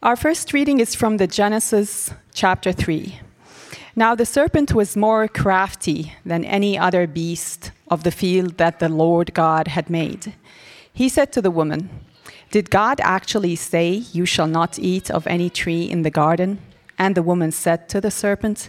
[0.00, 3.18] Our first reading is from the Genesis chapter 3.
[3.96, 8.88] Now the serpent was more crafty than any other beast of the field that the
[8.88, 10.34] Lord God had made.
[10.92, 11.90] He said to the woman,
[12.52, 16.60] Did God actually say, You shall not eat of any tree in the garden?
[16.96, 18.68] And the woman said to the serpent,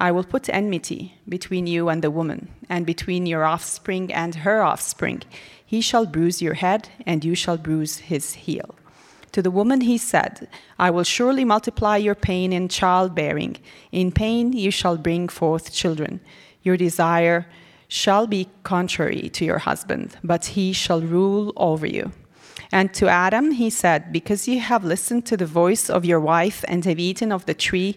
[0.00, 4.62] I will put enmity between you and the woman, and between your offspring and her
[4.62, 5.22] offspring.
[5.64, 8.74] He shall bruise your head, and you shall bruise his heel.
[9.32, 13.58] To the woman he said, I will surely multiply your pain in childbearing.
[13.92, 16.20] In pain you shall bring forth children.
[16.62, 17.46] Your desire
[17.86, 22.10] shall be contrary to your husband, but he shall rule over you.
[22.72, 26.64] And to Adam he said, Because you have listened to the voice of your wife
[26.68, 27.96] and have eaten of the tree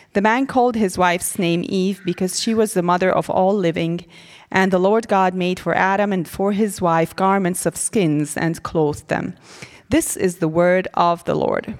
[0.13, 4.05] The man called his wife's name Eve because she was the mother of all living.
[4.51, 8.61] And the Lord God made for Adam and for his wife garments of skins and
[8.61, 9.35] clothed them.
[9.89, 11.77] This is the word of the Lord.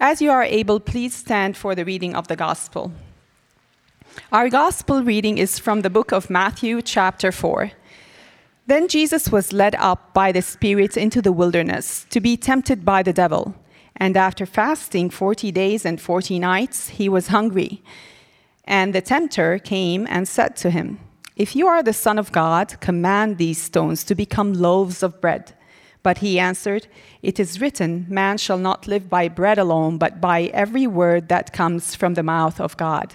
[0.00, 2.92] As you are able, please stand for the reading of the gospel.
[4.30, 7.70] Our gospel reading is from the book of Matthew, chapter 4.
[8.66, 13.02] Then Jesus was led up by the Spirit into the wilderness to be tempted by
[13.02, 13.54] the devil.
[13.96, 17.82] And after fasting 40 days and 40 nights, he was hungry.
[18.64, 21.00] And the tempter came and said to him,
[21.36, 25.54] If you are the Son of God, command these stones to become loaves of bread.
[26.02, 26.88] But he answered,
[27.22, 31.52] It is written, Man shall not live by bread alone, but by every word that
[31.52, 33.14] comes from the mouth of God.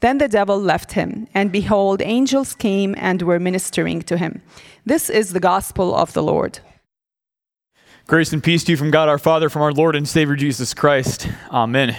[0.00, 4.42] Then the devil left him, and behold, angels came and were ministering to him.
[4.86, 6.60] This is the gospel of the Lord.
[8.06, 10.72] Grace and peace to you from God our Father, from our Lord and Savior Jesus
[10.72, 11.28] Christ.
[11.50, 11.96] Amen.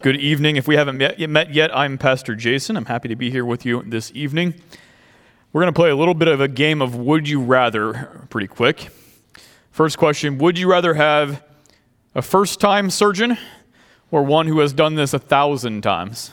[0.00, 0.56] Good evening.
[0.56, 2.76] If we haven't met, yet, I'm Pastor Jason.
[2.76, 4.54] I'm happy to be here with you this evening.
[5.52, 8.46] We're going to play a little bit of a game of Would You Rather pretty
[8.46, 8.88] quick.
[9.70, 11.42] First question Would you rather have
[12.14, 13.36] a first time surgeon
[14.10, 16.30] or one who has done this a thousand times?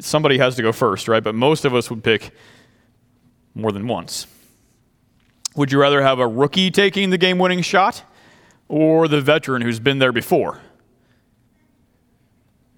[0.00, 1.22] Somebody has to go first, right?
[1.22, 2.30] But most of us would pick
[3.54, 4.26] more than once.
[5.56, 8.02] Would you rather have a rookie taking the game winning shot
[8.68, 10.60] or the veteran who's been there before?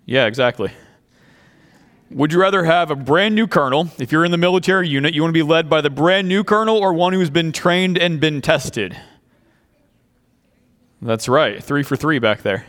[0.04, 0.70] Yeah, exactly.
[2.10, 3.88] Would you rather have a brand new colonel?
[3.98, 6.44] If you're in the military unit, you want to be led by the brand new
[6.44, 8.96] colonel or one who's been trained and been tested?
[11.02, 12.64] That's right, three for three back there.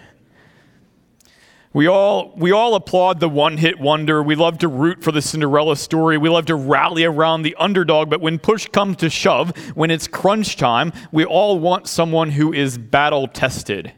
[1.77, 4.23] We all, we all applaud the one hit wonder.
[4.23, 6.17] We love to root for the Cinderella story.
[6.17, 8.09] We love to rally around the underdog.
[8.09, 12.51] But when push comes to shove, when it's crunch time, we all want someone who
[12.51, 13.93] is battle tested.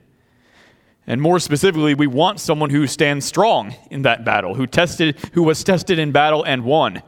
[1.08, 5.44] And more specifically, we want someone who stands strong in that battle, who tested, who
[5.44, 7.02] was tested in battle and won.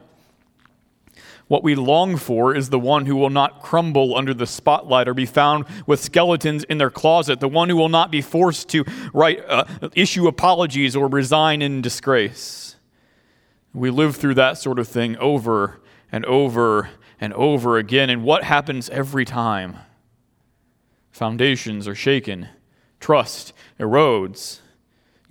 [1.52, 5.12] What we long for is the one who will not crumble under the spotlight or
[5.12, 8.86] be found with skeletons in their closet, the one who will not be forced to
[9.12, 12.76] write, uh, issue apologies or resign in disgrace.
[13.74, 16.88] We live through that sort of thing over and over
[17.20, 18.08] and over again.
[18.08, 19.76] And what happens every time?
[21.10, 22.48] Foundations are shaken
[22.98, 24.60] trust erodes.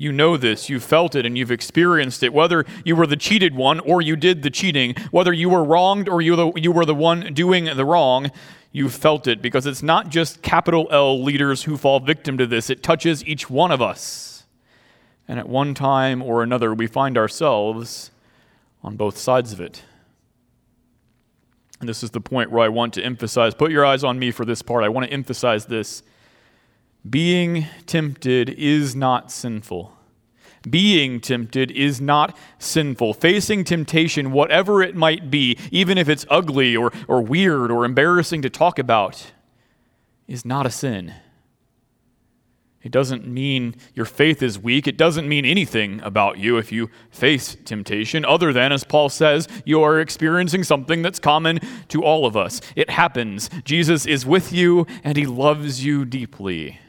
[0.01, 2.33] You know this, you've felt it, and you've experienced it.
[2.33, 6.09] Whether you were the cheated one or you did the cheating, whether you were wronged
[6.09, 8.31] or you, the, you were the one doing the wrong,
[8.71, 12.71] you've felt it because it's not just capital L leaders who fall victim to this,
[12.71, 14.47] it touches each one of us.
[15.27, 18.09] And at one time or another, we find ourselves
[18.81, 19.83] on both sides of it.
[21.79, 23.53] And this is the point where I want to emphasize.
[23.53, 24.83] Put your eyes on me for this part.
[24.83, 26.01] I want to emphasize this.
[27.09, 29.93] Being tempted is not sinful.
[30.69, 33.15] Being tempted is not sinful.
[33.15, 38.43] Facing temptation, whatever it might be, even if it's ugly or, or weird or embarrassing
[38.43, 39.31] to talk about,
[40.27, 41.15] is not a sin.
[42.83, 44.87] It doesn't mean your faith is weak.
[44.87, 49.47] It doesn't mean anything about you if you face temptation, other than, as Paul says,
[49.65, 51.59] you are experiencing something that's common
[51.89, 52.59] to all of us.
[52.75, 53.49] It happens.
[53.65, 56.79] Jesus is with you and he loves you deeply.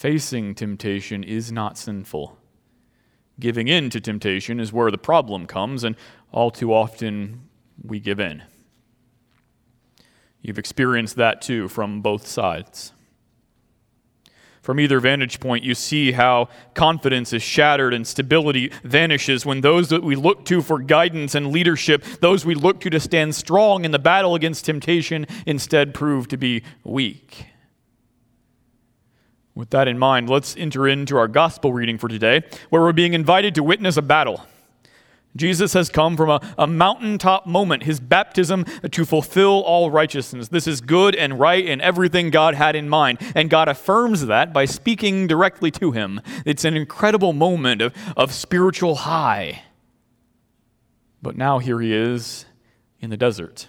[0.00, 2.38] Facing temptation is not sinful.
[3.38, 5.94] Giving in to temptation is where the problem comes, and
[6.32, 7.50] all too often
[7.84, 8.42] we give in.
[10.40, 12.94] You've experienced that too from both sides.
[14.62, 19.90] From either vantage point, you see how confidence is shattered and stability vanishes when those
[19.90, 23.84] that we look to for guidance and leadership, those we look to to stand strong
[23.84, 27.50] in the battle against temptation, instead prove to be weak.
[29.60, 33.12] With that in mind, let's enter into our gospel reading for today, where we're being
[33.12, 34.46] invited to witness a battle.
[35.36, 40.48] Jesus has come from a, a mountaintop moment, his baptism to fulfill all righteousness.
[40.48, 43.18] This is good and right and everything God had in mind.
[43.34, 46.22] And God affirms that by speaking directly to him.
[46.46, 49.64] It's an incredible moment of, of spiritual high.
[51.20, 52.46] But now here he is
[52.98, 53.68] in the desert.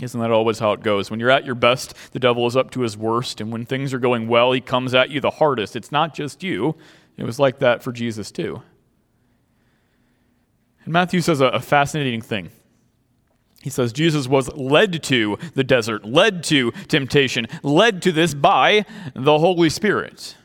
[0.00, 1.10] Isn't that always how it goes?
[1.10, 3.40] When you're at your best, the devil is up to his worst.
[3.40, 5.76] And when things are going well, he comes at you the hardest.
[5.76, 6.76] It's not just you,
[7.16, 8.62] it was like that for Jesus too.
[10.84, 12.50] And Matthew says a, a fascinating thing.
[13.62, 18.86] He says Jesus was led to the desert, led to temptation, led to this by
[19.14, 20.36] the Holy Spirit.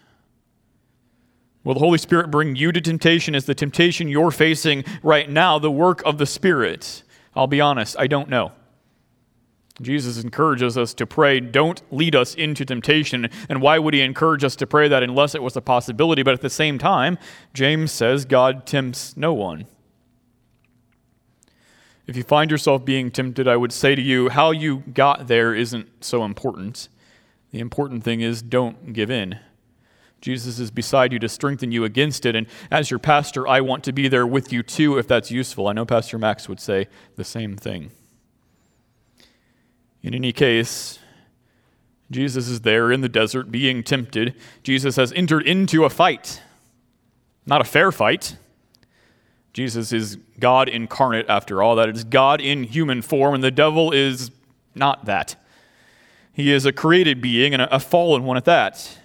[1.64, 3.34] Will the Holy Spirit bring you to temptation?
[3.34, 7.04] Is the temptation you're facing right now the work of the Spirit?
[7.34, 8.52] I'll be honest, I don't know.
[9.82, 13.30] Jesus encourages us to pray, don't lead us into temptation.
[13.50, 16.24] And why would he encourage us to pray that unless it was a possibility?
[16.24, 17.18] But at the same time,
[17.54, 19.66] James says God tempts no one.
[22.08, 25.54] If you find yourself being tempted, I would say to you, how you got there
[25.54, 26.88] isn't so important.
[27.52, 29.40] The important thing is don't give in.
[30.22, 32.36] Jesus is beside you to strengthen you against it.
[32.36, 35.68] And as your pastor, I want to be there with you too if that's useful.
[35.68, 37.92] I know Pastor Max would say the same thing.
[40.06, 41.00] In any case,
[42.12, 44.36] Jesus is there in the desert being tempted.
[44.62, 46.44] Jesus has entered into a fight,
[47.48, 48.38] not a fair fight.
[49.52, 51.76] Jesus is God incarnate, after all.
[51.76, 54.30] That is God in human form, and the devil is
[54.76, 55.38] not that.
[56.34, 59.00] He is a created being and a fallen one at that.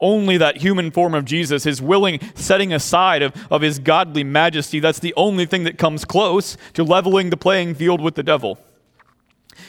[0.00, 4.80] Only that human form of Jesus, his willing setting aside of, of his godly majesty,
[4.80, 8.58] that's the only thing that comes close to leveling the playing field with the devil.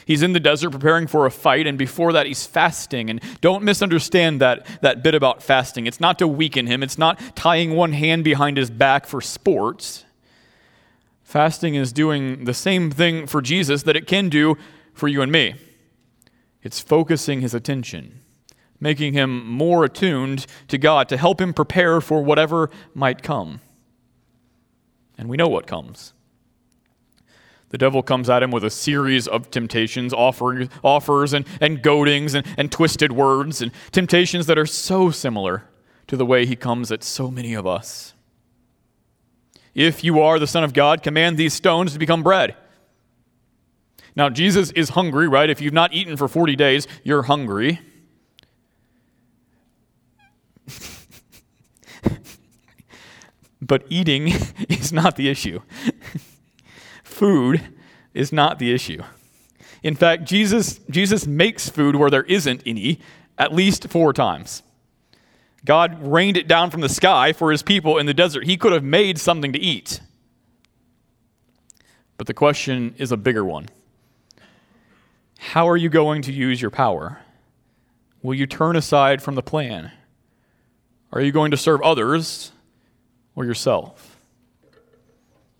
[0.06, 3.10] He's in the desert preparing for a fight, and before that, he's fasting.
[3.10, 5.86] And don't misunderstand that, that bit about fasting.
[5.86, 10.04] It's not to weaken him, it's not tying one hand behind his back for sports.
[11.22, 14.56] Fasting is doing the same thing for Jesus that it can do
[14.92, 15.54] for you and me
[16.64, 18.20] it's focusing his attention,
[18.80, 23.60] making him more attuned to God to help him prepare for whatever might come.
[25.18, 26.14] And we know what comes.
[27.74, 32.32] The devil comes at him with a series of temptations, offering, offers, and, and goadings,
[32.34, 35.64] and, and twisted words, and temptations that are so similar
[36.06, 38.14] to the way he comes at so many of us.
[39.74, 42.54] If you are the Son of God, command these stones to become bread.
[44.14, 45.50] Now, Jesus is hungry, right?
[45.50, 47.80] If you've not eaten for 40 days, you're hungry.
[53.60, 54.28] but eating
[54.68, 55.58] is not the issue.
[57.14, 57.62] food
[58.12, 59.02] is not the issue.
[59.82, 63.00] In fact, Jesus, Jesus makes food where there isn't any
[63.38, 64.62] at least four times.
[65.64, 68.44] God rained it down from the sky for his people in the desert.
[68.44, 70.00] He could have made something to eat.
[72.16, 73.68] But the question is a bigger one.
[75.38, 77.20] How are you going to use your power?
[78.22, 79.90] Will you turn aside from the plan?
[81.12, 82.52] Are you going to serve others
[83.34, 84.13] or yourself?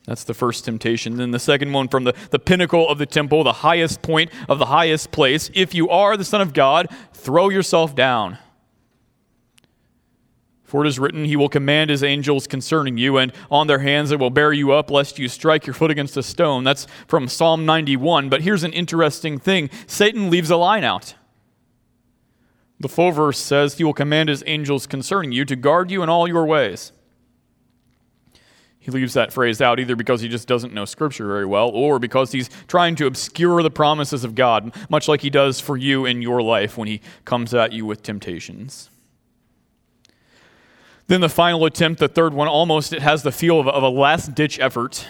[0.06, 1.16] That's the first temptation.
[1.16, 4.58] Then the second one from the, the pinnacle of the temple, the highest point of
[4.58, 5.50] the highest place.
[5.54, 8.38] If you are the Son of God, throw yourself down.
[10.62, 14.10] For it is written, He will command His angels concerning you, and on their hands
[14.10, 16.64] they will bear you up, lest you strike your foot against a stone.
[16.64, 18.28] That's from Psalm 91.
[18.28, 21.14] But here's an interesting thing Satan leaves a line out.
[22.80, 26.08] The full verse says, He will command His angels concerning you to guard you in
[26.08, 26.92] all your ways.
[28.84, 31.98] He leaves that phrase out either because he just doesn't know Scripture very well or
[31.98, 36.04] because he's trying to obscure the promises of God, much like he does for you
[36.04, 38.90] in your life when he comes at you with temptations.
[41.06, 43.88] Then the final attempt, the third one, almost it has the feel of, of a
[43.88, 45.06] last ditch effort.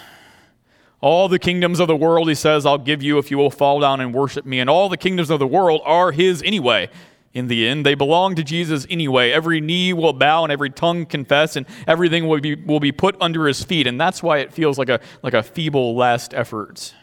[1.01, 3.81] All the kingdoms of the world, he says, I'll give you if you will fall
[3.81, 4.61] down and worship me.
[4.61, 6.91] And all the kingdoms of the world are his anyway.
[7.35, 9.33] In the end, they belong to Jesus anyway.
[9.33, 13.17] Every knee will bow and every tongue confess, and everything will be, will be put
[13.21, 13.87] under his feet.
[13.87, 16.95] And that's why it feels like a, like a feeble last effort.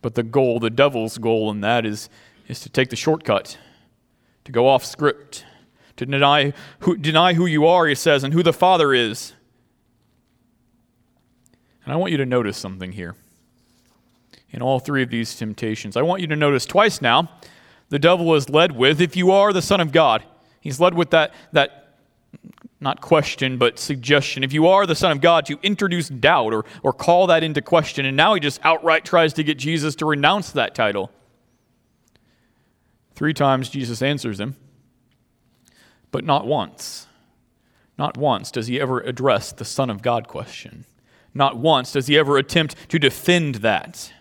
[0.00, 2.08] But the goal, the devil's goal in that is,
[2.46, 3.58] is to take the shortcut,
[4.44, 5.44] to go off script
[5.96, 9.34] to deny who, deny who you are, he says, and who the Father is.
[11.84, 13.14] And I want you to notice something here.
[14.50, 17.30] In all three of these temptations, I want you to notice twice now
[17.92, 20.24] the devil is led with, if you are the Son of God.
[20.62, 21.98] He's led with that, that
[22.80, 24.42] not question, but suggestion.
[24.42, 27.60] If you are the Son of God, to introduce doubt or, or call that into
[27.60, 28.06] question.
[28.06, 31.10] And now he just outright tries to get Jesus to renounce that title.
[33.14, 34.56] Three times Jesus answers him.
[36.10, 37.08] But not once,
[37.98, 40.86] not once does he ever address the Son of God question.
[41.34, 44.14] Not once does he ever attempt to defend that.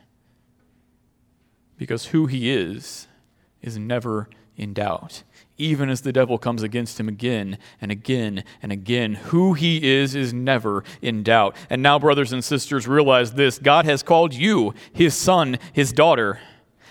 [1.78, 3.08] Because who he is
[3.62, 4.28] is never
[4.58, 5.24] in doubt.
[5.58, 10.16] Even as the devil comes against him again and again and again, who he is
[10.16, 11.56] is never in doubt.
[11.70, 16.40] And now, brothers and sisters, realize this God has called you his son, his daughter.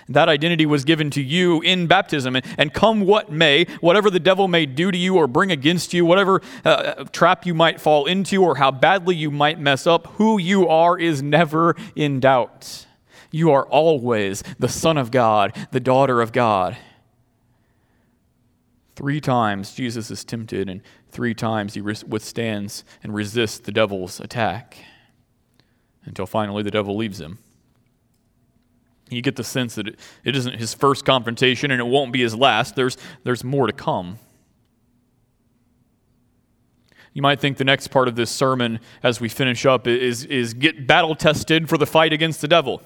[0.09, 2.35] That identity was given to you in baptism.
[2.35, 5.95] And, and come what may, whatever the devil may do to you or bring against
[5.95, 9.87] you, whatever uh, uh, trap you might fall into or how badly you might mess
[9.87, 12.87] up, who you are is never in doubt.
[13.31, 16.77] You are always the Son of God, the daughter of God.
[18.97, 24.77] Three times Jesus is tempted, and three times he withstands and resists the devil's attack
[26.05, 27.39] until finally the devil leaves him.
[29.11, 32.35] You get the sense that it, isn't his first confrontation and it won't be his
[32.35, 32.77] last.
[32.77, 34.19] There's, there's more to come.
[37.13, 40.55] You might think the next part of this sermon, as we finish up, is, is
[40.55, 42.83] get battle tested for the fight against the devil.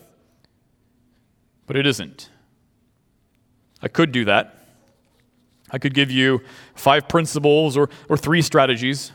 [1.66, 2.28] But it isn't.
[3.82, 4.66] I could do that.
[5.70, 6.40] I could give you
[6.74, 9.12] five principles or, or three strategies.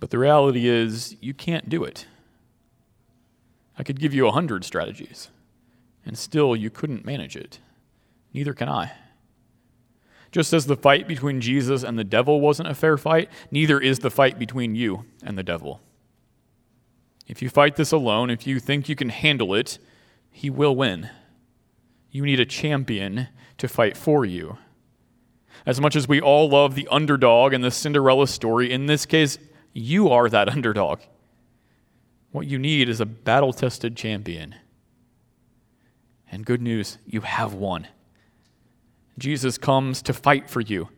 [0.00, 2.06] But the reality is, you can't do it.
[3.78, 5.28] I could give you a hundred strategies,
[6.04, 7.58] and still you couldn't manage it.
[8.32, 8.92] Neither can I.
[10.30, 14.00] Just as the fight between Jesus and the devil wasn't a fair fight, neither is
[14.00, 15.80] the fight between you and the devil.
[17.28, 19.78] If you fight this alone, if you think you can handle it,
[20.30, 21.10] he will win.
[22.10, 24.56] You need a champion to fight for you.
[25.66, 29.38] As much as we all love the underdog and the Cinderella story, in this case,
[29.74, 31.00] you are that underdog.
[32.30, 34.54] What you need is a battle tested champion.
[36.30, 37.88] And good news, you have one.
[39.18, 40.88] Jesus comes to fight for you.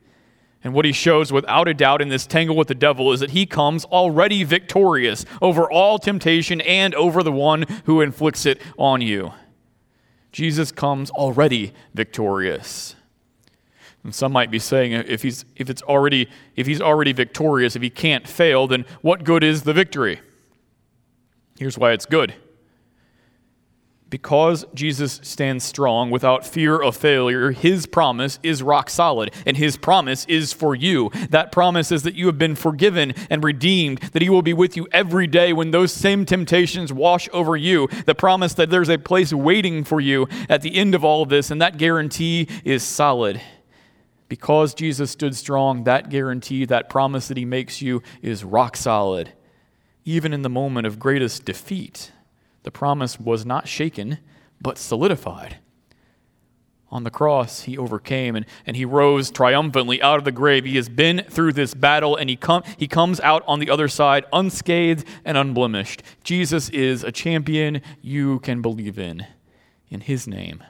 [0.63, 3.31] And what he shows without a doubt in this tangle with the devil is that
[3.31, 9.01] he comes already victorious over all temptation and over the one who inflicts it on
[9.01, 9.33] you.
[10.33, 12.95] Jesus comes already victorious.
[14.05, 17.83] And some might be saying if he's if it's already if he's already victorious, if
[17.83, 20.21] he can't fail, then what good is the victory?
[21.59, 22.35] Here's why it's good
[24.11, 29.77] because Jesus stands strong without fear of failure, his promise is rock solid, and his
[29.77, 31.11] promise is for you.
[31.31, 34.77] That promise is that you have been forgiven and redeemed, that he will be with
[34.77, 37.89] you every day when those same temptations wash over you.
[38.05, 41.29] The promise that there's a place waiting for you at the end of all of
[41.29, 43.41] this, and that guarantee is solid.
[44.29, 49.33] Because Jesus stood strong, that guarantee, that promise that he makes you is rock solid,
[50.05, 52.11] even in the moment of greatest defeat.
[52.63, 54.19] The promise was not shaken,
[54.61, 55.59] but solidified.
[56.93, 60.65] On the cross, he overcame and, and he rose triumphantly out of the grave.
[60.65, 63.87] He has been through this battle and he, com- he comes out on the other
[63.87, 66.03] side unscathed and unblemished.
[66.25, 69.25] Jesus is a champion you can believe in.
[69.89, 70.65] In his name,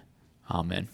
[0.51, 0.89] amen.